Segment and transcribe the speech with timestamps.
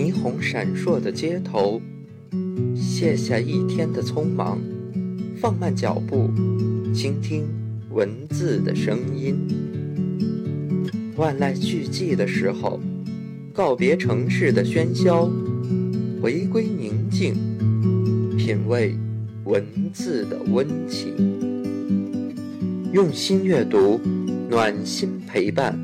[0.00, 1.78] 霓虹闪烁的街头，
[2.74, 4.58] 卸下一天的匆忙，
[5.36, 6.30] 放慢脚步，
[6.94, 7.46] 倾听
[7.90, 9.36] 文字的声音。
[11.16, 12.80] 万籁俱寂的时候，
[13.52, 15.30] 告别城市的喧嚣，
[16.22, 17.34] 回归宁静，
[18.38, 18.96] 品味
[19.44, 19.62] 文
[19.92, 21.12] 字的温情。
[22.90, 24.00] 用心阅读，
[24.48, 25.78] 暖心陪伴，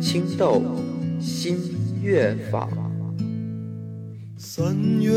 [0.00, 0.62] 青豆
[1.18, 1.56] 心
[2.04, 2.81] 乐坊。
[4.62, 5.10] 三月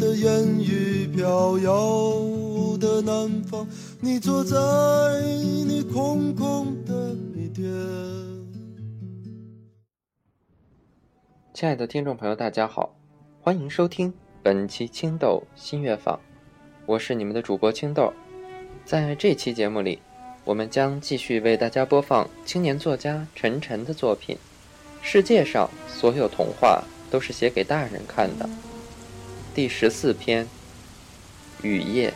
[0.00, 3.68] 的烟雨飘摇的南方，
[4.00, 4.56] 你坐在
[5.66, 7.66] 你空空的米店。
[11.52, 12.96] 亲爱的听众朋友，大家好，
[13.42, 14.10] 欢迎收听
[14.42, 16.18] 本期青豆新乐坊，
[16.86, 18.10] 我是你们的主播青豆。
[18.86, 19.98] 在这期节目里，
[20.42, 24.34] 我们将继续为大家播放青年作家陈晨的作品
[25.02, 26.82] 《世界上所有童话》。
[27.10, 28.48] 都是写给大人看的。
[29.52, 30.46] 第十四篇，
[31.60, 32.14] 雨夜。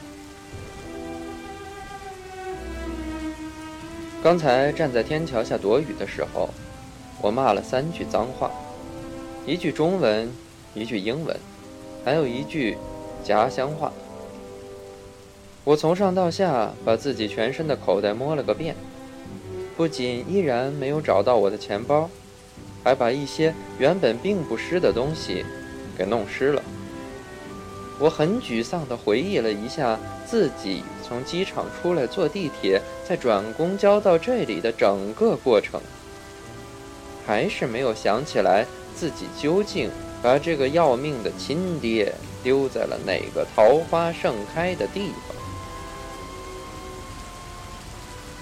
[4.22, 6.50] 刚才站在天桥下躲雨的时候，
[7.20, 8.52] 我骂了三句脏话，
[9.44, 10.30] 一句中文，
[10.74, 11.36] 一句英文，
[12.05, 12.78] 还有一句
[13.24, 13.92] 家乡话。
[15.64, 18.77] 我从上到下把自己全身的口袋摸了个遍，
[19.77, 22.08] 不仅依然没有找到我的钱包。
[22.84, 25.42] 还把一些原本并不湿的东西
[25.96, 26.62] 给弄湿了。
[27.98, 35.81] 我很沮丧地回忆了一下自己从机场出来坐地铁，再转公交到这里的整个过程，
[37.27, 39.91] 还是没有想起来自己究竟
[40.23, 45.36] 把这个要命的亲爹丢在了哪个桃花盛开的地方。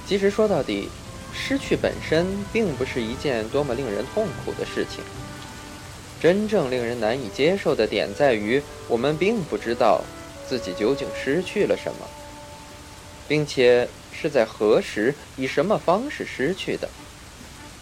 [0.06, 0.88] 其实说到底。
[1.34, 5.02] 失去本身并不是一件多么令人痛苦的事情。
[6.22, 10.00] 真正令人难以接受的点在于，我们并不知道
[10.48, 12.06] 自己究竟失去了什么，
[13.26, 16.88] 并且是在何时、以什么方式失去的。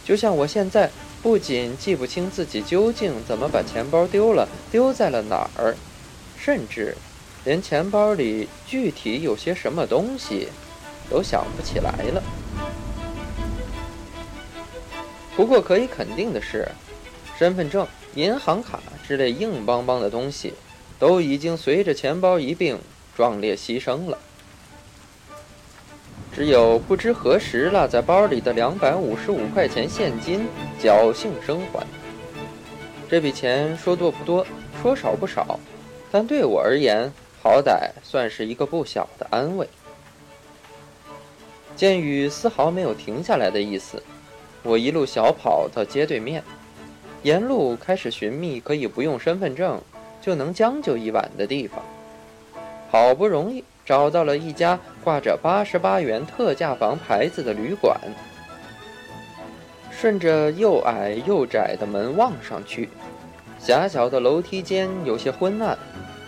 [0.03, 0.89] 就像我现在
[1.21, 5.75] 不仅记不清自己究竟怎么把钱包丢了、丢在了哪儿，
[6.35, 6.97] 甚至
[7.43, 10.47] 连钱包里具体有些什么东西
[11.11, 12.23] 都想不起来了。
[15.35, 16.67] 不过可以肯定的是，
[17.37, 20.53] 身份证、银行卡之类硬邦邦的东西，
[20.99, 22.77] 都已经随着钱包一并
[23.15, 24.17] 壮烈牺牲了。
[26.33, 30.47] 只有不知何时落在包里的两百五十五块钱现金
[30.81, 31.85] 侥幸生还。
[33.09, 34.45] 这笔钱说多不多，
[34.81, 35.59] 说少不少，
[36.09, 37.11] 但对我而言，
[37.43, 39.67] 好歹算是一个不小的安慰。
[41.75, 44.01] 见雨丝毫没有停下来的意思。
[44.63, 46.43] 我一路小跑到街对面，
[47.23, 49.79] 沿路开始寻觅可以不用身份证
[50.21, 51.83] 就能将就一晚的地方。
[52.89, 57.97] 好不容易找到了一家挂着八十八元特价房牌子的旅馆，
[59.91, 62.89] 顺着又矮又窄的门望上去，
[63.59, 65.77] 狭小的楼梯间有些昏暗，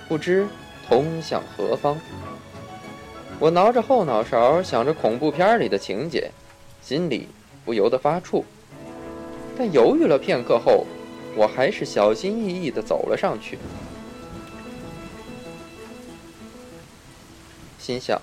[0.08, 0.48] 不知
[0.88, 1.98] 通向何方。
[3.40, 6.30] 我挠着后脑勺，想着恐怖片里的情节，
[6.82, 7.28] 心里。
[7.66, 8.44] 不由得发怵，
[9.58, 10.86] 但犹豫了片刻后，
[11.36, 13.58] 我还是小心翼翼地走了上去，
[17.80, 18.20] 心想：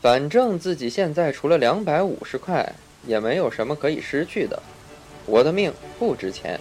[0.00, 2.72] 反正自己现在除了两百五十块，
[3.06, 4.62] 也没有什么可以失去的，
[5.26, 6.60] 我的命不值钱，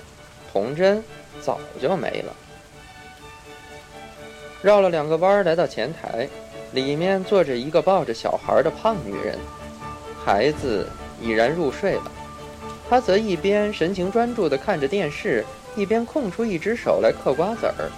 [0.51, 1.03] 童真
[1.41, 2.35] 早就没了。
[4.61, 6.27] 绕了两个弯儿来到前台，
[6.73, 9.37] 里面坐着一个抱着小孩的胖女人，
[10.25, 10.87] 孩子。
[11.21, 12.11] 已然入睡了，
[12.89, 15.45] 他则一边神情专注地看着电视，
[15.75, 17.91] 一边空出一只手来嗑瓜子儿，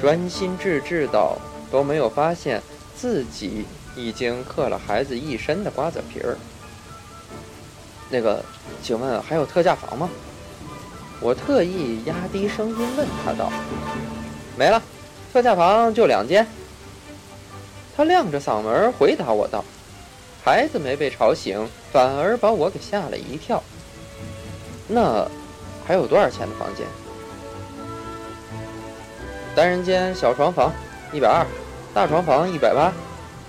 [0.00, 1.38] 专心致志到
[1.70, 2.60] 都没有发现
[2.96, 3.64] 自己
[3.94, 6.36] 已经嗑了孩子一身的瓜子皮儿。
[8.10, 8.44] 那个，
[8.82, 10.10] 请问还有特价房吗？
[11.20, 13.52] 我特意压低声音问他道。
[14.58, 14.82] 没了，
[15.32, 16.46] 特价房就两间。
[17.96, 19.64] 他亮着嗓门回答我道。
[20.44, 23.62] 孩子没被吵醒，反而把我给吓了一跳。
[24.86, 25.26] 那
[25.86, 26.86] 还有多少钱的房间？
[29.56, 30.70] 单人间小床房
[31.14, 31.46] 一百二，
[31.94, 32.92] 大床房一百八，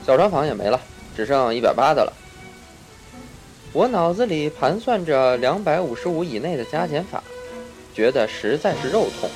[0.05, 0.79] 小床房也没了，
[1.17, 2.13] 只剩一百八的了。
[3.73, 7.21] 我脑子里盘算着两百五十五以内的加减法，
[7.93, 9.29] 觉得实在是肉痛。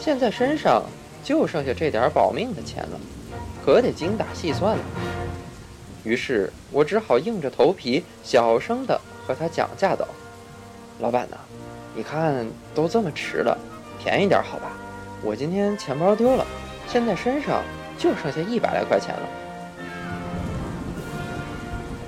[0.00, 0.82] 现在身上
[1.22, 2.98] 就剩下这点保命的钱了，
[3.64, 4.82] 可得精打细算了。
[6.04, 10.06] 于是我只好硬着头皮，小声地和他讲价道
[11.00, 11.36] ：“老板呐，
[11.94, 13.58] 你看都这么迟了，
[13.98, 14.70] 便宜点好吧？
[15.22, 16.46] 我今天钱包丢了，
[16.86, 17.62] 现在身上
[17.96, 19.28] 就剩下一百来块钱了。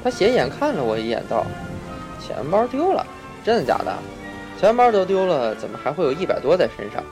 [0.04, 1.44] 他斜眼看了我一眼，道
[2.20, 3.04] ：“钱包丢了，
[3.42, 3.92] 真的假的？
[4.60, 7.02] 钱包都丢了，怎么还会有一百多在身上？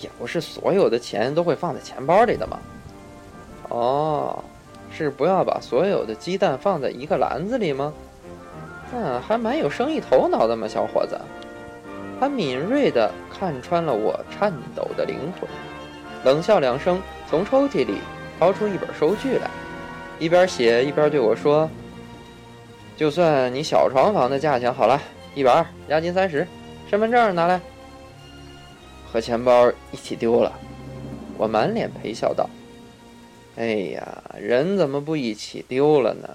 [0.00, 2.58] 也不是所有的钱都会放在钱包里的嘛。
[3.68, 4.42] 哦，
[4.90, 7.92] 是不要把所有的鸡蛋放在一个篮子里吗？
[8.92, 11.18] 嗯，还蛮有生意头脑的嘛，小伙子。
[12.18, 15.48] 他敏锐地看穿了我颤抖的灵魂，
[16.24, 17.98] 冷笑两声，从抽屉里
[18.38, 19.48] 掏出一本收据来。
[20.18, 21.70] 一边写一边对我说
[22.94, 25.00] ：“就算你小床房的价钱好了，
[25.34, 26.46] 一百二，押金三十，
[26.90, 27.58] 身份证拿来。”
[29.10, 30.52] 和钱包一起丢了，
[31.38, 32.50] 我满脸陪笑道
[33.56, 36.28] ：“哎呀，人怎么不一起丢了呢？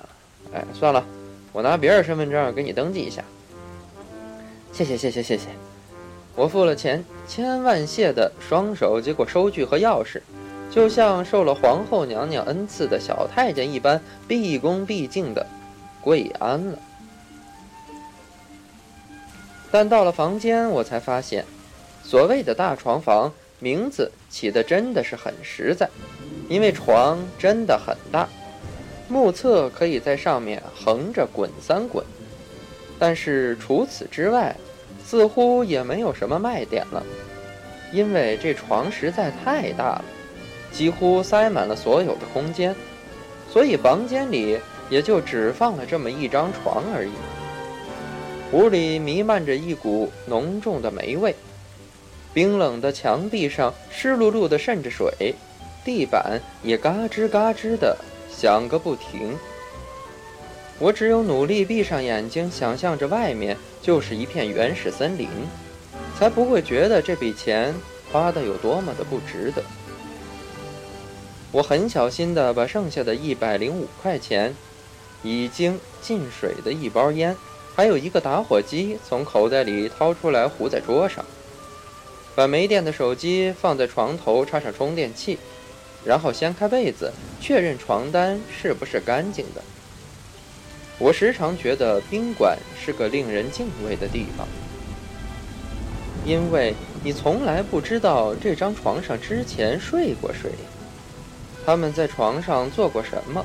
[0.53, 1.03] 哎，算了，
[1.51, 3.23] 我拿别人身份证给你登记一下。
[4.71, 5.47] 谢谢谢谢谢谢。”
[6.35, 10.21] 我付了钱，千万谢的双手接过收据和钥匙。
[10.69, 15.47] 就像受了皇后娘娘恩赐的小太监一般，毕恭毕敬的
[16.01, 16.77] 跪安了。
[19.71, 21.45] 但到了房间，我才发现，
[22.03, 25.89] 所谓的大床房名字起的真的是很实在，
[26.47, 28.27] 因为床真的很大，
[29.07, 32.05] 目测可以在上面横着滚三滚。
[32.97, 34.55] 但是除此之外，
[35.05, 37.03] 似乎也没有什么卖点了，
[37.91, 40.05] 因为这床实在太大了。
[40.71, 42.75] 几乎塞满了所有的空间，
[43.49, 44.59] 所以房间里
[44.89, 47.11] 也就只放了这么一张床而已。
[48.51, 51.33] 屋里弥漫着一股浓重的霉味，
[52.33, 55.33] 冰冷的墙壁上湿漉漉的渗着水，
[55.85, 57.95] 地板也嘎吱嘎吱的
[58.29, 59.37] 响个不停。
[60.79, 65.29] 我只有努力闭上眼睛，想象着外面就是一片原始森林，
[66.17, 67.73] 才不会觉得这笔钱
[68.11, 69.63] 花的有多么的不值得。
[71.51, 74.53] 我很小心地把剩下的一百零五块钱、
[75.23, 77.33] 已经进水的一包烟，
[77.73, 81.23] 还有一个打火机从口袋里掏出来，糊在桌上。
[82.35, 85.37] 把没电的手机放在床头，插上充电器，
[86.05, 87.11] 然后掀开被子，
[87.41, 89.61] 确认床单是不是干净的。
[90.99, 94.47] 我时常觉得宾馆是个令人敬畏的地方，
[96.25, 96.73] 因为
[97.03, 100.51] 你从来不知道这张床上之前睡过谁。
[101.65, 103.43] 他们在床上做过什么？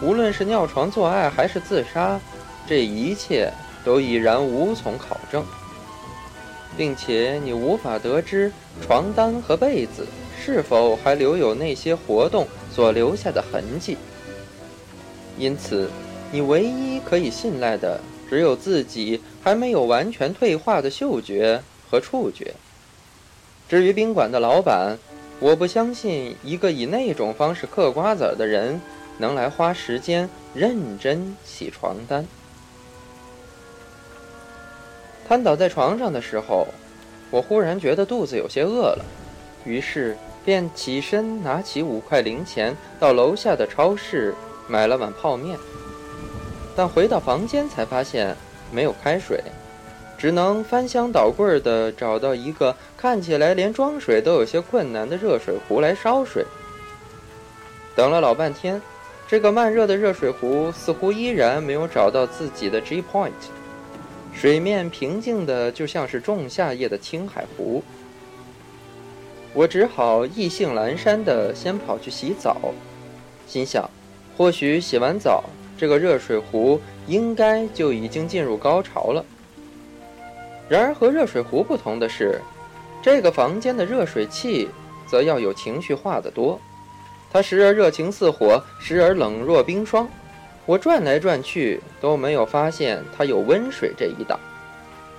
[0.00, 2.20] 无论是尿床做爱还是自杀，
[2.68, 3.52] 这一切
[3.84, 5.44] 都已然无从考证，
[6.76, 10.06] 并且你无法得知床单和被子
[10.44, 13.96] 是否还留有那些活动所留下的痕迹。
[15.36, 15.90] 因此，
[16.32, 22.54] 你唯一可以信赖的只有自己还没有完全退化的嗅觉和触觉。
[23.68, 24.96] 至于宾馆的老板，
[25.40, 28.80] 我不相信一个以那种方式嗑瓜子的人
[29.18, 32.26] 能来花时间认真洗床单。
[35.28, 36.66] 瘫倒在床上的时候，
[37.30, 39.04] 我忽然觉得肚子有些饿了，
[39.64, 40.16] 于是
[40.48, 44.34] 便起身拿起五块零钱到楼下的超市
[44.66, 45.58] 买了碗泡面。
[46.74, 48.34] 但回到房间才发现
[48.72, 49.38] 没有开水。
[50.16, 56.42] 只能翻箱倒柜的找到一个看起来连装水都有些困难的热水壶来烧水。
[57.94, 58.80] 等了老半天，
[59.28, 63.32] 这个慢热的热水壶似乎依然没有找到自己的 G point，
[64.32, 67.84] 水面平静的就像是仲夏夜的青海湖。
[69.58, 72.56] 我只好意兴阑珊的先跑去洗澡，
[73.48, 73.90] 心想，
[74.36, 75.42] 或许洗完澡，
[75.76, 79.24] 这个热水壶应该就已经进入高潮了。
[80.68, 82.40] 然而和热水壶不同的是，
[83.02, 84.68] 这个房间的热水器
[85.08, 86.60] 则要有情绪化的多。
[87.28, 90.08] 它时而热情似火，时而冷若冰霜。
[90.66, 94.38] 我转来转去都没有发现它有温水这一档，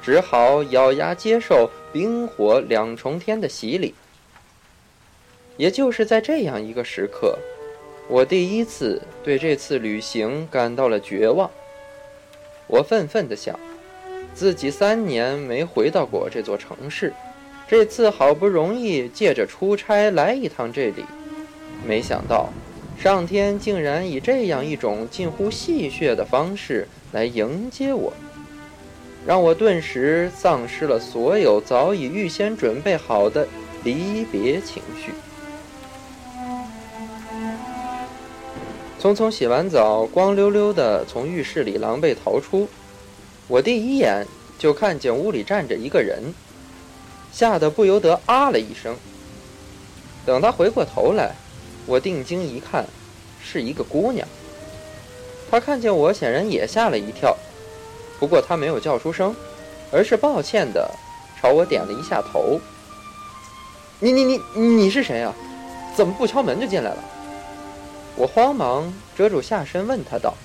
[0.01, 3.93] 只好咬牙接受冰火两重天的洗礼。
[5.59, 7.37] 也就是在这样一个时刻，
[8.07, 11.51] 我第一次对这次旅行感到了绝望。
[12.65, 13.59] 我愤愤地想。
[14.33, 17.11] 自己三年没回到过这座城市，
[17.67, 21.03] 这次好不容易借着出差来一趟这里，
[21.85, 22.47] 没想到
[22.97, 28.13] 上天竟然以这样一种近乎戏谑的方式来迎接我，
[29.27, 33.45] 让我顿时丧失了所有早已预先准备好的
[33.83, 35.11] 离别情绪。
[39.01, 42.67] 匆匆洗完澡，光溜溜的从浴室里狼狈逃出。
[43.47, 44.27] 我第一眼
[44.57, 46.33] 就看见屋里站着一个人，
[47.31, 48.97] 吓得不由得啊了一声。
[50.25, 51.33] 等他回过头来，
[51.85, 52.85] 我定睛一看，
[53.41, 54.27] 是一个姑娘。
[55.49, 57.37] 她看见我，显然也吓了一跳，
[58.19, 59.33] 不过她没有叫出声，
[59.93, 60.91] 而是抱歉的
[61.41, 62.59] 朝我点了一下头。
[63.99, 65.33] 你你你你是谁啊？
[65.95, 67.03] 怎么不敲门就进来了？
[68.19, 70.35] 我慌忙遮住下身，问他道：“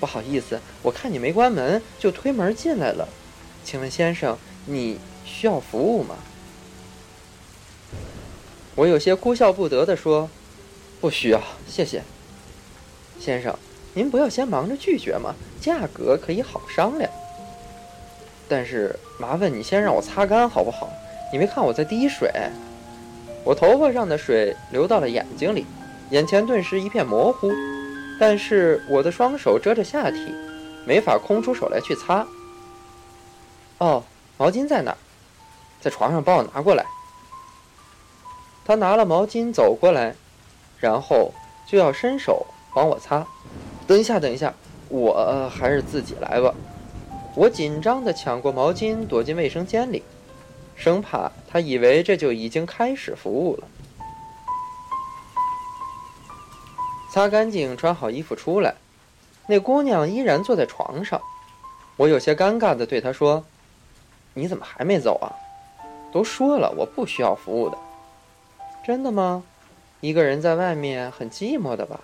[0.00, 3.08] 不好意思，我看你没关门，就推门进来了。
[3.62, 6.16] 请问先生，你需要服务吗？”
[8.74, 10.28] 我有些哭笑不得地说
[11.00, 12.02] ：“不需要，谢谢。
[13.20, 13.56] 先生，
[13.92, 17.08] 您不要先忙着拒绝嘛，价格可以好商量。
[18.48, 20.90] 但是麻烦你先让我擦干好不好？
[21.32, 22.28] 你没看我在滴水？
[23.44, 25.64] 我头发上的水流到了眼睛里，
[26.10, 27.50] 眼前顿时一片模糊。
[28.20, 30.32] 但是我的双手遮着下体，
[30.86, 32.24] 没法空出手来去擦。
[33.78, 34.04] 哦，
[34.38, 34.96] 毛巾在哪儿？
[35.80, 36.86] 在床上帮我拿过来。”
[38.64, 40.14] 他拿了毛巾走过来，
[40.78, 41.34] 然后
[41.66, 43.26] 就要伸手帮我擦。
[43.86, 44.54] 等一下，等一下，
[44.88, 46.54] 我还是自己来吧。
[47.34, 50.04] 我紧张地抢过毛巾，躲进卫生间里，
[50.76, 53.66] 生怕他以为这就已经开始服务了。
[57.14, 58.74] 擦干净，穿好衣服出来，
[59.46, 61.22] 那姑娘依然坐在床上。
[61.96, 63.44] 我有些尴尬地对她说
[64.34, 65.30] ：“你怎么还没走啊？
[66.12, 67.78] 都说了，我不需要服务的。”
[68.84, 69.44] 真的吗？
[70.00, 72.00] 一个人在外面很寂寞的吧？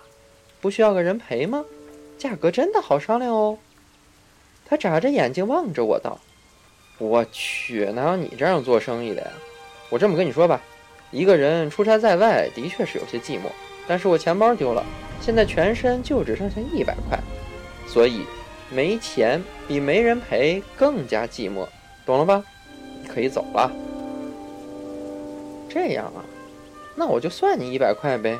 [0.61, 1.65] 不需要个人陪吗？
[2.17, 3.57] 价格真的好商量哦。
[4.65, 6.19] 她眨着眼睛望着我道
[6.99, 9.31] ：“我去，哪有你这样做生意的呀？
[9.89, 10.61] 我这么跟你说吧，
[11.11, 13.49] 一个人出差在外的确是有些寂寞，
[13.87, 14.83] 但是我钱包丢了，
[15.19, 17.19] 现在全身就只剩下一百块，
[17.87, 18.25] 所以
[18.69, 21.67] 没钱比没人陪更加寂寞，
[22.05, 22.43] 懂了吧？
[23.07, 23.71] 可以走了。
[25.69, 26.23] 这样啊。”
[26.93, 28.37] 那我就算你一百块呗，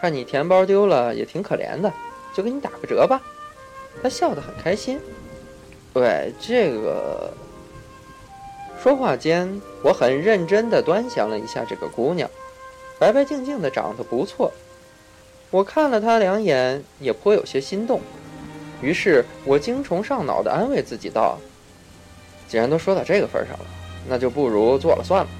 [0.00, 1.92] 看你钱包丢了也挺可怜的，
[2.34, 3.20] 就给你打个折吧。
[4.02, 5.00] 他笑得很开心。
[5.92, 7.32] 对，这个。
[8.82, 12.30] 说话间，我很认真地端详了一下这个姑娘，
[13.00, 14.52] 白白净净的，长得不错。
[15.50, 17.98] 我看了她两眼，也颇有些心动。
[18.82, 21.38] 于是我精虫上脑地安慰自己道
[22.46, 23.64] ：“既然都说到这个份上了，
[24.06, 25.30] 那就不如做了算了。”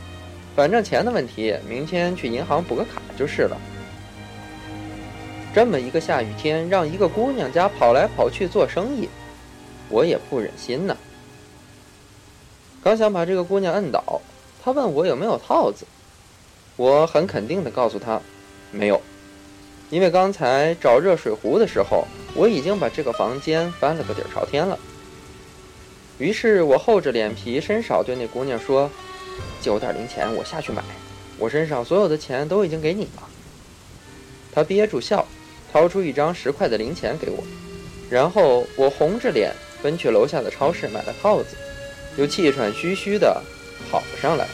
[0.56, 3.56] 反正钱的问题，明天去银行补个卡就是了。
[5.54, 9.06] 这么一个下雨天，让一个姑娘家跑来跑去做生意，
[9.90, 10.96] 我也不忍心呐。
[12.82, 14.18] 刚想把这个姑娘摁倒，
[14.64, 15.84] 她问我有没有套子，
[16.80, 18.18] 我很肯定地告诉她，
[18.72, 18.98] 没有，
[19.90, 24.78] 因为刚才找热水壶的时候，我已经把这个房间翻了个底朝天了。
[26.16, 28.90] 于是我厚着脸皮伸手对那姑娘说。
[29.60, 30.82] 借我点零钱，我下去买。
[31.36, 33.28] 我身上所有的钱都已经给你了。
[34.50, 35.26] 他憋住笑，
[35.70, 37.44] 掏出一张十块的零钱给我，
[38.08, 41.56] 然后我红着脸奔去楼下的超市买了套子，
[42.16, 43.42] 又气喘吁吁地
[43.90, 44.46] 跑了上来。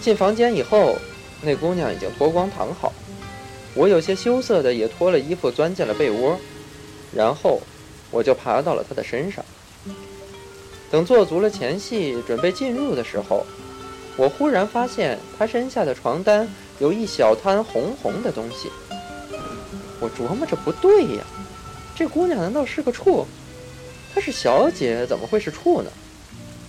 [0.00, 0.96] 进房间以后，
[1.42, 2.92] 那姑娘已经脱光躺好，
[3.74, 6.38] 我有些羞涩的也脱了衣服钻进了被窝，
[7.14, 7.60] 然后
[8.10, 9.44] 我就爬到了她的身上。
[10.90, 13.46] 等做足了前戏，准备进入的时候，
[14.16, 18.70] 我忽然发现她身下的床单有一小滩红红的东西。
[20.00, 21.24] 我琢磨着不对呀，
[21.94, 23.26] 这姑娘难道是个处？
[24.14, 25.90] 她是小姐，怎么会是处呢？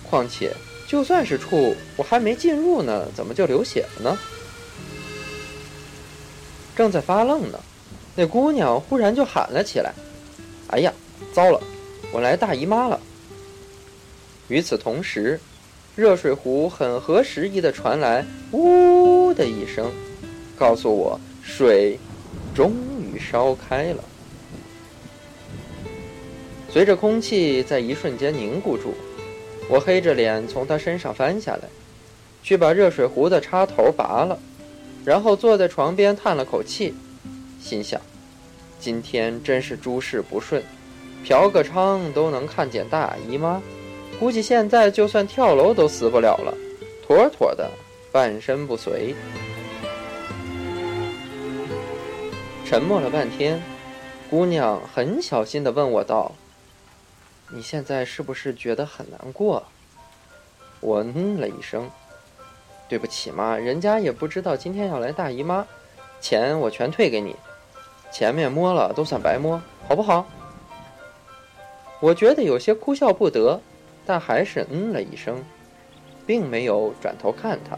[0.02, 0.54] 况且
[0.86, 4.18] 就算是处，我还没进入呢，怎么就流血了呢？
[6.76, 7.58] 正在发愣呢，
[8.16, 9.92] 那姑娘忽然就喊了起来
[10.68, 10.92] ：“哎呀，
[11.32, 11.60] 糟了，
[12.12, 13.00] 我来大姨妈了！”
[14.48, 15.40] 与此同时，
[15.96, 19.90] 热水壶很合时宜地传来“呜”的一声，
[20.56, 21.98] 告诉我水
[22.54, 24.04] 终于烧开了。
[26.68, 28.92] 随着空气在一瞬间凝固住，
[29.68, 31.62] 我黑着脸从他身上翻下来，
[32.42, 34.38] 去把热水壶的插头拔了，
[35.04, 36.94] 然后坐在床边叹了口气，
[37.60, 38.00] 心想：
[38.78, 40.62] 今天真是诸事不顺，
[41.24, 43.62] 嫖个娼都能看见大姨妈。
[44.20, 46.54] 估计现在就算跳楼都死不了了，
[47.06, 47.70] 妥妥的
[48.12, 49.14] 半身不遂。
[52.64, 53.60] 沉默了半天，
[54.30, 56.32] 姑娘很小心地问我道
[57.48, 59.62] ：“你现在是不是觉得很难过？”
[60.80, 61.90] 我嗯了一声
[62.88, 65.66] ：“对不起嘛，人家也不知道今天要来大姨妈，
[66.20, 67.34] 钱我全退给你，
[68.12, 70.26] 前面摸了都算白摸，好不好？”
[72.00, 73.60] 我觉得有些哭笑不得。
[74.06, 75.42] 但还是嗯了一声，
[76.26, 77.74] 并没有转头看他。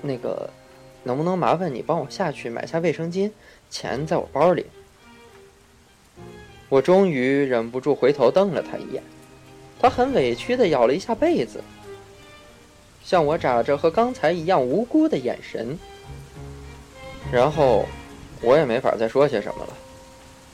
[0.00, 0.48] 那个，
[1.02, 3.32] 能不能麻烦你帮我下去买下卫生巾？
[3.68, 4.64] 钱在我包里。
[6.68, 9.02] 我终于忍不住回头瞪了他一眼，
[9.80, 11.62] 他很委屈地咬了一下被子，
[13.02, 15.78] 向我眨着和刚才一样无辜的眼神。
[17.32, 17.86] 然后，
[18.42, 19.72] 我也没法再说些什么了，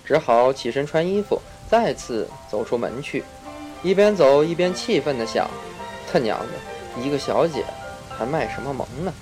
[0.05, 3.25] 只好起身穿衣服，再次走出门去，
[3.83, 5.51] 一边走一边气愤地想：
[6.11, 7.65] 他娘的，一个小姐
[8.09, 9.13] 还卖什么萌呢？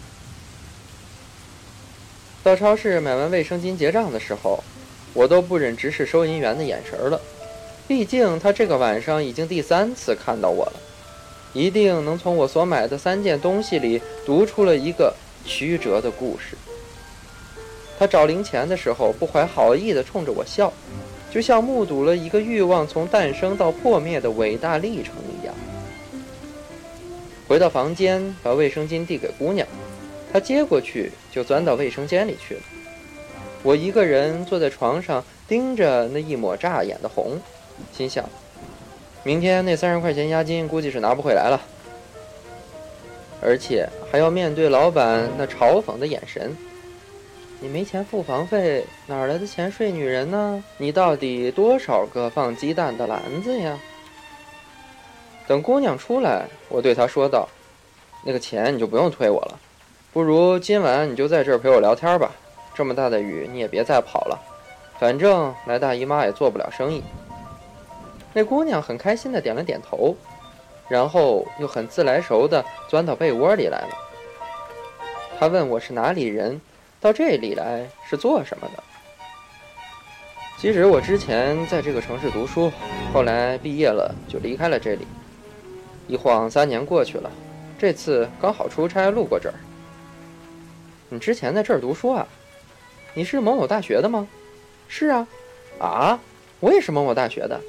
[2.42, 4.62] 到超市买完卫生巾结账的时候。
[5.14, 7.20] 我都不忍直视收银员的眼神了，
[7.86, 10.72] 毕竟他这个晚上已经第三次看到我了，
[11.52, 15.14] 一定能从我所买的三件东西里读出了一个
[15.44, 16.56] 曲折的故事。
[17.98, 20.72] 他找零钱的时候不怀好意地冲着我笑，
[21.30, 25.54] 就像目睹了一个欲望从诞生到破灭的伟大历程一样。
[27.46, 29.66] 回到房间，把卫生巾递给姑娘，
[30.32, 32.60] 她接过去就钻到卫生间里去了。
[33.62, 37.38] 我一个人坐在床上，盯着那一抹扎眼的红，
[37.92, 38.24] 心想：
[39.22, 41.60] 明天那三十块钱押金估计是拿不回来了，
[43.40, 46.56] 而且还要面对老板那嘲讽的眼神。
[47.60, 50.64] 你没钱付房费，哪来的钱睡女人呢？
[50.78, 53.78] 你到底多少个放鸡蛋的篮子呀？
[55.46, 57.48] 等姑娘出来，我对她说道
[58.26, 59.56] ：“那个钱你就不用退我了，
[60.12, 62.32] 不如今晚你就在这儿陪我聊天吧。”
[62.74, 64.38] 这么大的雨，你也别再跑了。
[64.98, 67.02] 反正来大姨妈也做不了生意。
[68.32, 70.16] 那姑娘很开心的点了点头，
[70.88, 73.88] 然后又很自来熟的钻到被窝里来了。
[75.38, 76.60] 她问我是哪里人，
[77.00, 78.82] 到这里来是做什么的。
[80.58, 82.70] 其实我之前在这个城市读书，
[83.12, 85.06] 后来毕业了就离开了这里。
[86.06, 87.30] 一晃三年过去了，
[87.78, 89.54] 这次刚好出差路过这儿。
[91.08, 92.26] 你之前在这儿读书啊？
[93.14, 94.26] 你是某某大学的吗？
[94.88, 95.26] 是啊，
[95.78, 96.20] 啊，
[96.60, 97.60] 我也是某某大学的。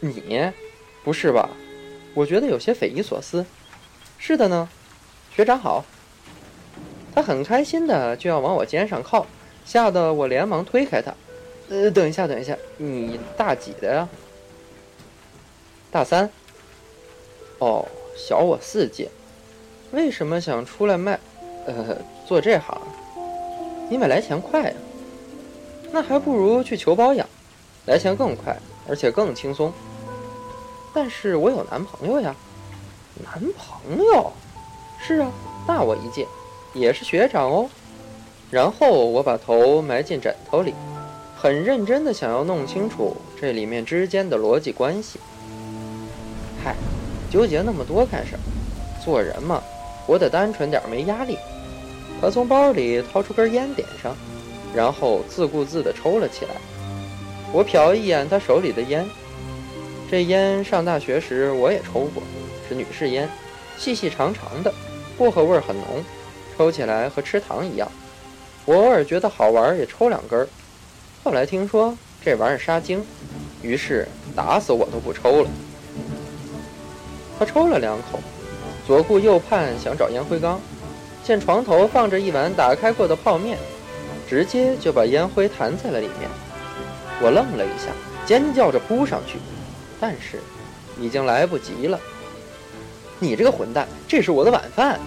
[0.00, 0.50] 你，
[1.04, 1.48] 不是吧？
[2.14, 3.44] 我觉得有些匪夷所思。
[4.18, 4.68] 是的呢，
[5.34, 5.84] 学长好。
[7.14, 9.26] 他很开心的就要往我肩上靠，
[9.64, 11.12] 吓得我连忙推开他。
[11.68, 14.08] 呃，等一下，等一下，你大几的呀？
[15.90, 16.30] 大三。
[17.58, 19.10] 哦，小我四届。
[19.92, 21.18] 为什么想出来卖，
[21.66, 22.80] 呃，做这行？
[23.90, 24.74] 因为来钱快呀，
[25.90, 27.28] 那还不如去求包养，
[27.86, 28.56] 来钱更快，
[28.88, 29.72] 而且更轻松。
[30.94, 32.34] 但是我有男朋友呀，
[33.24, 34.32] 男朋友？
[35.00, 35.30] 是啊，
[35.66, 36.26] 大我一届，
[36.72, 37.68] 也是学长哦。
[38.48, 40.72] 然后我把头埋进枕头里，
[41.36, 45.18] 很认真的想要弄清楚这里面之间的逻辑关系。
[46.62, 46.76] 嗨，
[47.30, 48.44] 纠结那么多干什么？
[49.04, 49.62] 做人嘛，
[50.06, 51.36] 活得单纯点，没压力。
[52.20, 54.14] 他从包里掏出根烟，点上，
[54.74, 56.50] 然后自顾自地抽了起来。
[57.52, 59.08] 我瞟一眼他手里的烟，
[60.10, 62.22] 这烟上大学时我也抽过，
[62.68, 63.28] 是女士烟，
[63.78, 64.72] 细细长长的，
[65.16, 66.04] 薄荷味很浓，
[66.56, 67.90] 抽起来和吃糖一样。
[68.66, 70.46] 我偶尔觉得好玩，也抽两根。
[71.24, 73.02] 后来听说这玩意儿杀精，
[73.62, 74.06] 于是
[74.36, 75.50] 打死我都不抽了。
[77.38, 78.20] 他抽了两口，
[78.86, 80.60] 左顾右盼，想找烟灰缸。
[81.22, 83.58] 见床头放着一碗打开过的泡面，
[84.28, 86.28] 直接就把烟灰弹在了里面。
[87.20, 87.92] 我愣了一下，
[88.26, 89.38] 尖叫着扑上去，
[90.00, 90.40] 但是
[90.98, 92.00] 已经来不及了。
[93.18, 94.98] 你这个混蛋，这是我的晚饭！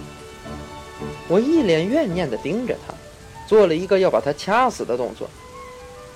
[1.26, 2.94] 我一脸怨念地盯着他，
[3.46, 5.28] 做了一个要把他掐死的动作。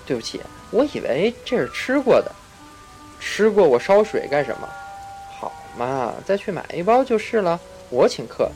[0.06, 2.30] 对不起，我以为这是吃过的。
[3.18, 4.68] 吃过我烧水干什么？
[5.40, 7.58] 好嘛，再去买一包就是了，
[7.90, 8.50] 我请客。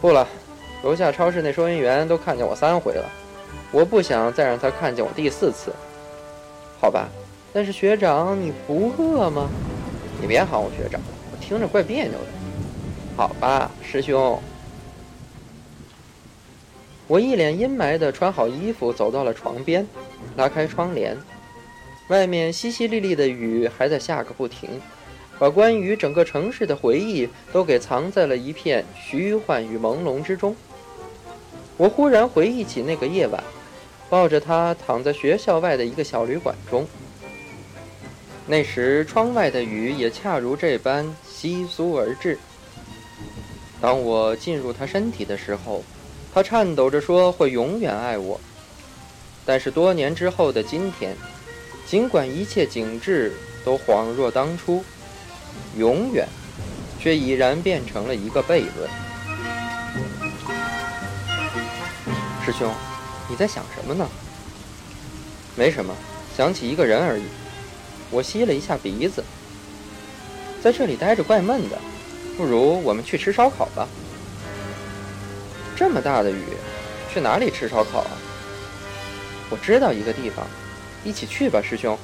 [0.00, 0.26] 不了，
[0.82, 3.04] 楼下超市那收银员都看见我三回了，
[3.70, 5.72] 我不想再让他看见我第四次。
[6.80, 7.06] 好吧，
[7.52, 9.50] 但是学长你不饿吗？
[10.18, 10.98] 你别喊我学长，
[11.30, 12.26] 我听着怪别扭的。
[13.14, 14.40] 好吧，师兄。
[17.06, 19.86] 我一脸阴霾的穿好衣服，走到了床边，
[20.36, 21.14] 拉开窗帘，
[22.08, 24.80] 外面淅淅沥沥的雨还在下个不停。
[25.40, 30.54] 把关于整个城市的回忆都给藏在了一片虚幻与朦胧之中。
[31.78, 33.42] 我忽然回忆起那个夜晚，
[34.10, 36.86] 抱着他躺在学校外的一个小旅馆中。
[38.46, 42.38] 那时窗外的雨也恰如这般稀疏而至。
[43.80, 45.82] 当我进入他身体的时候，
[46.34, 48.38] 他颤抖着说会永远爱我。
[49.46, 51.16] 但是多年之后的今天，
[51.86, 53.32] 尽管一切景致
[53.64, 54.84] 都恍若当初。
[55.76, 56.26] 永远，
[56.98, 58.90] 却已然变成了一个悖论。
[62.44, 62.72] 师兄，
[63.28, 64.08] 你在想什么呢？
[65.56, 65.94] 没什么，
[66.36, 67.24] 想起一个人而已。
[68.10, 69.22] 我吸了一下鼻子，
[70.62, 71.78] 在这里待着怪闷的，
[72.36, 73.86] 不如我们去吃烧烤吧。
[75.76, 76.44] 这么大的雨，
[77.12, 78.10] 去哪里吃烧烤啊？
[79.48, 80.46] 我知道一个地方，
[81.04, 81.98] 一起去吧，师兄。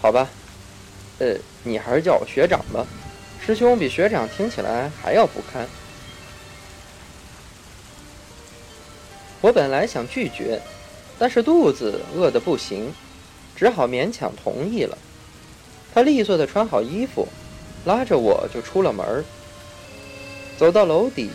[0.00, 0.28] 好吧，
[1.18, 2.86] 呃，你还是叫我学长吧。
[3.44, 5.66] 师兄比学长听起来还要不堪。
[9.40, 10.60] 我本来想拒绝，
[11.18, 12.92] 但是肚子饿得不行。
[13.54, 14.98] 只好勉强同意了。
[15.94, 17.26] 他利索地穿好衣服，
[17.86, 19.24] 拉着我就出了门。
[20.58, 21.30] 走到楼底，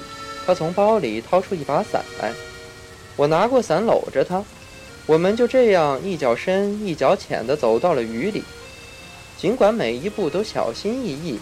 [0.45, 2.31] 他从包里掏出一把伞来，
[3.15, 4.45] 我拿过伞搂着他，
[5.07, 8.43] 我们就这样一脚深一脚浅地走到了雨里。
[9.41, 11.39] 尽管每一步都小心翼翼，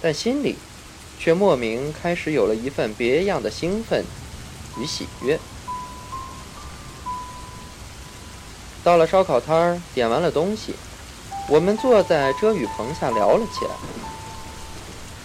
[0.00, 0.54] 但心里
[1.18, 4.04] 却莫名开始有了一份别样的兴奋
[4.78, 5.36] 与喜悦。
[8.84, 10.76] 到了烧烤摊儿，点完了东西，
[11.48, 13.72] 我们坐在遮雨棚下聊了起来。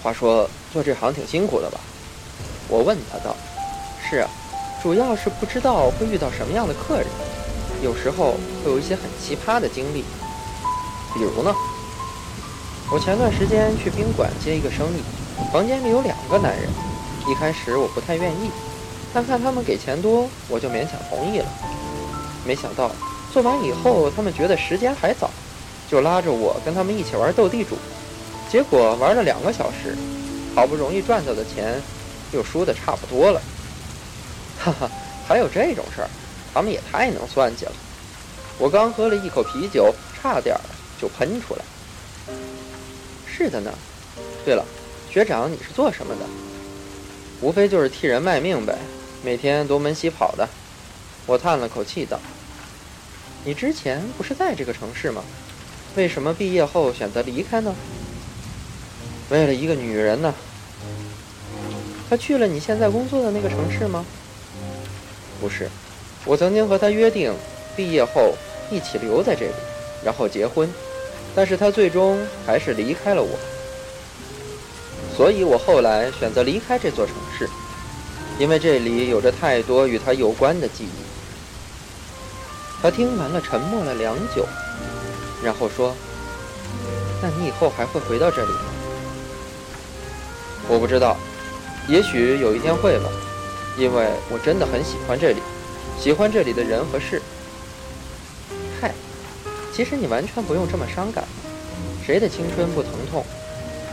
[0.02, 1.80] 话说做这行挺辛苦的吧？
[2.68, 3.36] 我问他道
[4.10, 4.30] ：“是啊，
[4.82, 7.06] 主要是不知道会遇到什么样的客人，
[7.84, 10.04] 有时候会有一些很奇葩的经历。
[11.14, 11.54] 比如呢，
[12.92, 15.02] 我前段时间去宾馆接一个生意，
[15.50, 16.70] 房间里有两个男人。
[17.26, 18.52] 一开始我不太愿意，
[19.14, 21.46] 但看他们给钱多，我就勉强同意了。
[22.46, 22.92] 没想到。”
[23.32, 25.30] 做完以后，他们觉得时间还早，
[25.90, 27.78] 就拉着我跟他们一起玩斗地主。
[28.50, 29.96] 结果玩了两个小时，
[30.54, 31.82] 好不容易赚到的钱，
[32.34, 33.42] 又输得差不多了。
[34.60, 34.92] 哈哈，
[35.26, 36.10] 还有这种事儿，
[36.54, 37.72] 他们也太能算计了。
[38.58, 40.54] 我刚喝了一口啤酒，差点
[41.02, 41.62] 就喷出来。
[43.42, 43.74] 是的呢。
[44.46, 44.64] 对了，
[45.10, 46.22] 学长，你是做什么的？
[47.42, 48.78] 无非就是替人卖命呗，
[49.24, 50.48] 每天东奔西跑的。
[51.26, 52.20] 我叹了口气道。
[53.44, 55.24] 你之前不是在这个城市吗？
[55.96, 57.74] 为什么毕业后选择离开呢？
[59.32, 60.32] 为了一个女人呢。
[62.08, 64.06] 她去了你现在工作的那个城市吗？
[65.40, 65.68] 不是，
[66.26, 67.34] 我曾经和她约定，
[67.76, 68.36] 毕业后
[68.70, 69.54] 一起留在这里，
[70.06, 70.70] 然后结婚。
[71.36, 73.40] 但是他最终还是离开了我，
[75.16, 77.50] 所以我后来选择离开这座城市，
[78.38, 80.90] 因为这里有着太多与他有关的记忆。
[82.82, 84.46] 他听完了，沉默了良久，
[85.44, 85.96] 然后说
[87.22, 88.66] ：“那你以后还会回到这里吗？”
[90.68, 91.16] 我不知道，
[91.88, 93.10] 也许有一天会吧，
[93.78, 95.42] 因为我真的很喜欢这里，
[96.00, 97.22] 喜欢这里的人和事。
[98.82, 98.94] 嗨，
[99.74, 101.24] 其实你完全不用这么伤感，
[102.06, 103.24] 谁的青春不疼痛？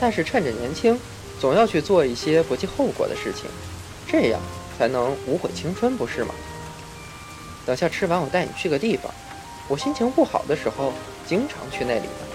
[0.00, 0.98] 但是趁着年轻，
[1.40, 3.44] 总要去做一些不计后果的事情，
[4.06, 4.40] 这样
[4.76, 6.34] 才能无悔青春，不是吗？
[7.64, 9.12] 等下吃完，我带你去个地方。
[9.68, 10.92] 我心情不好的时候，
[11.26, 12.28] 经常去那里的。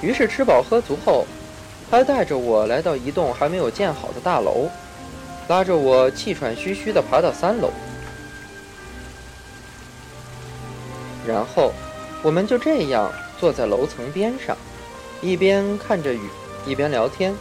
[0.00, 1.26] 于是吃饱喝足后，
[1.90, 4.70] 他带着我来到一栋还没有建好的大楼，
[5.48, 7.70] 拉着我气喘吁吁地爬到三楼，
[11.30, 11.72] 然后
[12.22, 14.56] 我们就这样坐在楼层边上，
[15.22, 16.28] 一边看着雨，
[16.66, 17.32] 一边聊天，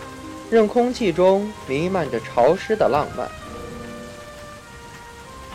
[0.52, 3.28] 任空气中弥漫着潮湿的浪漫。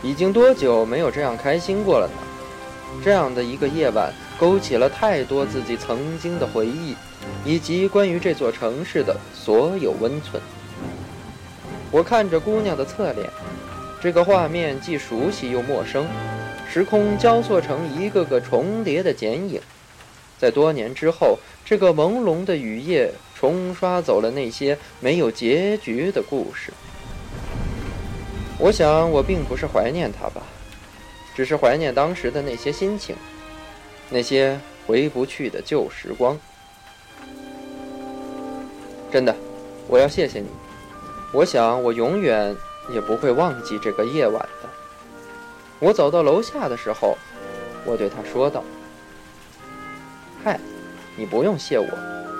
[0.02, 3.00] 已经多久没有这样开心过了呢？
[3.02, 6.94] 这样的一个夜晚，勾起了太多自己曾经的回忆，
[7.44, 10.42] 以及关于这座城市的所有温存。
[11.90, 13.30] 我看着姑娘的侧脸，
[14.02, 16.06] 这个画面既熟悉又陌生，
[16.74, 19.60] 时空交错成一个个重叠的剪影。
[20.36, 26.72] 在多年之后，这个朦胧的雨夜冲刷走了那些没有结局的故事。
[28.58, 30.42] 我想，我并不是怀念他吧，
[31.36, 33.14] 只是怀念当时的那些心情，
[34.10, 36.36] 那些回不去的旧时光。
[39.12, 39.32] 真的，
[39.86, 40.48] 我要谢谢你。
[41.32, 42.52] 我想，我永远
[42.92, 44.73] 也不会忘记这个夜晚的。
[45.84, 47.14] 我走到楼下的时候，
[47.84, 48.64] 我对他说道
[50.42, 50.58] ：“嗨，
[51.14, 51.86] 你不用谢我。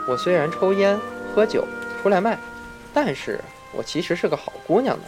[0.08, 0.98] 我虽然抽烟、
[1.34, 1.62] 喝酒、
[2.02, 2.38] 出来卖，
[2.94, 3.38] 但是
[3.74, 5.04] 我其实是个好姑娘呢。”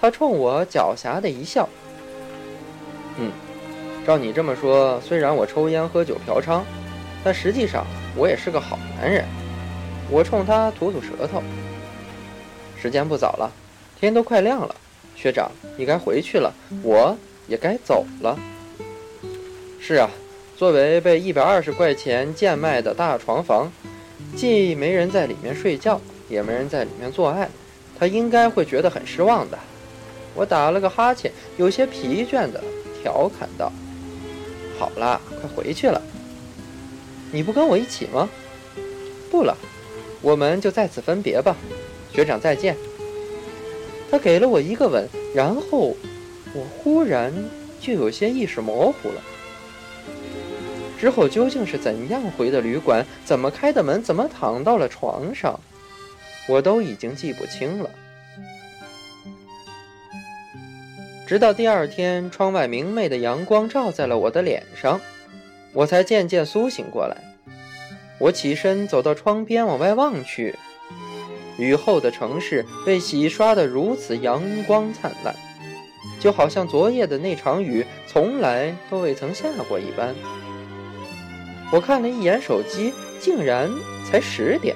[0.00, 1.68] 他冲我狡黠的一笑。
[3.16, 3.30] 嗯，
[4.04, 6.62] 照你这么说，虽然我抽烟、喝酒、嫖娼，
[7.22, 9.24] 但实际上我也是个好男人。
[10.10, 11.40] 我冲他吐吐舌头。
[12.76, 13.52] 时间不早了，
[14.00, 14.74] 天都快亮了，
[15.14, 18.38] 学长，你该回去了，我也该走了。
[19.80, 20.10] 是啊，
[20.56, 23.70] 作为被一百二十块钱贱卖的大床房，
[24.34, 27.48] 既没人在里面睡觉，也没人在里面做爱，
[27.98, 29.58] 他应该会觉得很失望的。
[30.34, 32.62] 我打了个哈欠，有些疲倦的
[33.00, 33.72] 调侃道
[34.78, 36.02] ：“好了，快回去了。
[37.32, 38.28] 你不跟我一起吗？
[39.30, 39.56] 不了，
[40.20, 41.56] 我们就在此分别吧。
[42.12, 42.76] 学长再见。”
[44.10, 45.96] 他给了我一个吻，然后
[46.56, 47.32] 我忽然
[47.80, 49.20] 就有些意识模糊了。
[50.98, 53.04] 之后究竟是怎样回的旅馆？
[53.22, 54.02] 怎么开的门？
[54.02, 55.60] 怎么躺到了床上？
[56.48, 57.90] 我都已经记不清了。
[61.26, 64.98] 直到第二天，窗外明媚的阳光照在了我的脸上，
[65.74, 67.16] 我才渐渐苏醒过来。
[68.18, 70.54] 我起身走到窗边，往外望去，
[71.58, 75.34] 雨后的城市被洗刷得如此阳光灿烂，
[76.18, 80.14] 就好像昨夜的那场雨从来都未曾下过一般。
[81.72, 83.68] 我看了一眼手机，竟然
[84.04, 84.74] 才十点，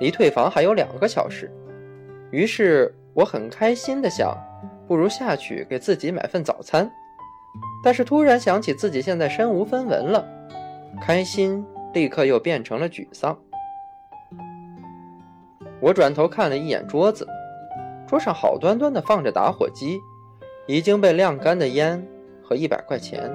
[0.00, 1.50] 离退房还有两个小时。
[2.30, 4.36] 于是我很开心地想，
[4.86, 6.90] 不如下去给自己买份早餐。
[7.82, 10.26] 但是突然想起自己现在身无分文了，
[11.00, 11.64] 开心
[11.94, 13.36] 立刻又变成了沮丧。
[15.80, 17.26] 我转头看了一眼桌子，
[18.06, 19.98] 桌上好端端的放着打火机，
[20.68, 22.06] 已经被晾干的烟
[22.44, 23.34] 和一百块钱。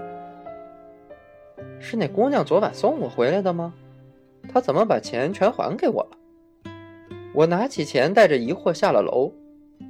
[1.79, 3.73] 是那姑娘昨晚送我回来的吗？
[4.47, 6.11] 她怎么把钱全还给我了？
[7.33, 9.33] 我拿起钱，带着疑惑下了楼，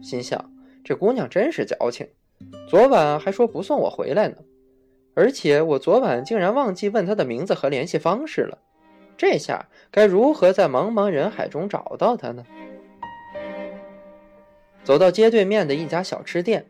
[0.01, 0.49] 心想：
[0.85, 2.07] 这姑娘真是矫情，
[2.69, 4.37] 昨晚还说不送我回来呢。
[5.13, 8.57] 而且我昨晚竟然忘记问她的名字和联系方式了，
[9.17, 12.45] 这下该如何在茫茫人海中找到她呢？
[14.83, 16.65] 走到街对面的一家小吃店，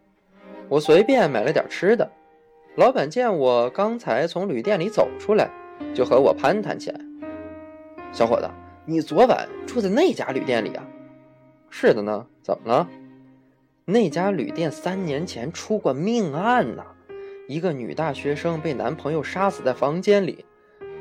[0.69, 2.09] 我随便买了点吃的。
[2.75, 5.49] 老板见我刚才从旅店里走出来，
[5.93, 6.99] 就和我攀谈起来。
[8.11, 8.49] 小伙子，
[8.85, 10.83] 你昨晚住在那家旅店里啊？
[11.69, 12.89] 是的呢，怎么了？
[13.85, 16.83] 那家旅店三年前出过命案呢，
[17.47, 20.45] 一个女大学生被男朋友杀死在房间里。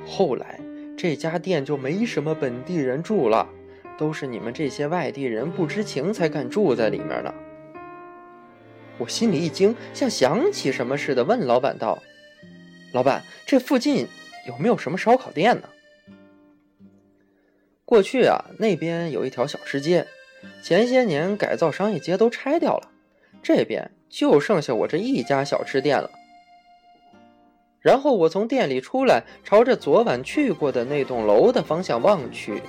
[0.05, 0.61] 后来
[0.97, 3.49] 这家店就没什么本地人住了，
[3.97, 7.35] 都是你们这些外地人不知情才敢住在里面的。
[9.03, 12.01] 我心里一惊，像想起什么似的，问老板道
[12.95, 14.07] ：“老板，这附近
[14.47, 15.69] 有没有什么烧烤店呢？”
[17.85, 20.07] 过去啊，那边有一条小吃街，
[20.63, 22.89] 前些年改造商业街都拆掉了，
[23.43, 26.09] 这边就剩下我这一家小吃店了。
[27.81, 32.63] 然后我从店里出来，朝着昨晚去过的那栋楼的方向望去，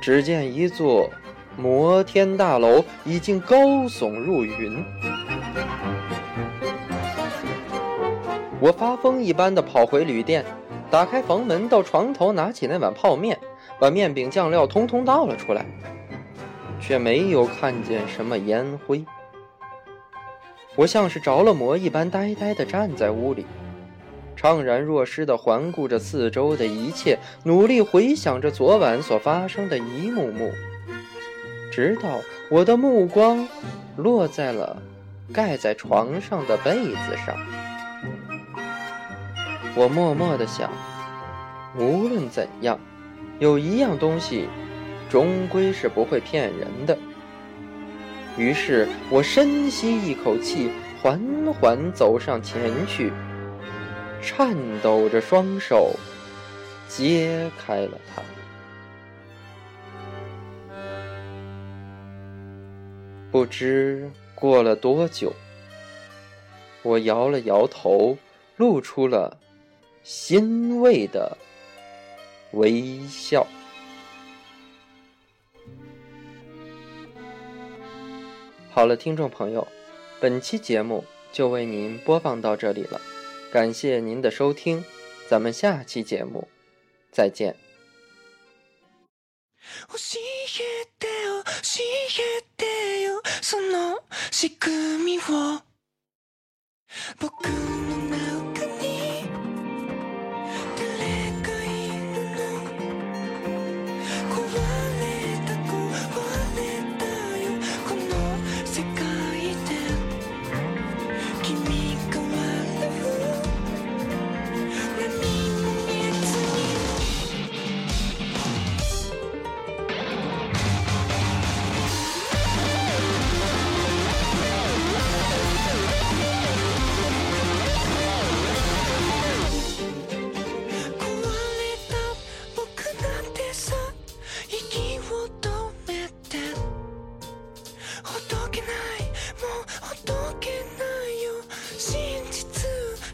[0.00, 1.10] 只见一座。
[1.58, 4.84] 摩天大楼已经高耸入云，
[8.60, 10.44] 我发疯一般的跑回旅店，
[10.90, 13.38] 打开房门，到床头拿起那碗泡面，
[13.80, 15.64] 把面饼酱料通通倒了出来，
[16.78, 19.02] 却没有看见什么烟灰。
[20.74, 23.46] 我像是着了魔一般，呆呆地站在屋里，
[24.38, 30.52] 怅然若失地环顾着四周的一切，努力回想着昨晚所发生的一幕幕。
[31.76, 33.46] 直到我的目光
[33.98, 34.80] 落在了
[35.30, 37.36] 盖在床上的被子上，
[39.74, 40.70] 我默默的想：
[41.76, 42.80] 无论怎样，
[43.40, 44.48] 有一样东西
[45.10, 46.96] 终归是不会骗人的。
[48.38, 50.70] 于是我深吸一口气，
[51.02, 51.20] 缓
[51.60, 53.12] 缓走上前去，
[54.22, 55.94] 颤抖着双手
[56.88, 58.22] 揭开了它。
[63.36, 65.30] 不知过了多久，
[66.82, 68.16] 我摇了摇头，
[68.56, 69.38] 露出了
[70.02, 71.36] 欣慰的
[72.52, 73.46] 微笑。
[78.70, 79.68] 好了，听众朋友，
[80.18, 82.98] 本期节目就为您播放到这里了，
[83.52, 84.82] 感谢您的收听，
[85.28, 86.48] 咱们下期节目
[87.12, 87.54] 再见。
[93.40, 95.60] その仕組みを
[97.20, 97.75] 僕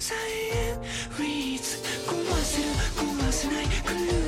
[0.02, 0.18] サイ
[0.58, 0.80] エン
[1.22, 1.78] リーズ。
[2.08, 2.68] 壊せる。
[2.98, 3.66] 壊せない。
[3.66, 4.21] 狂う。